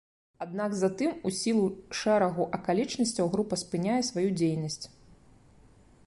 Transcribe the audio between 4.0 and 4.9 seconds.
сваю дзейнасць.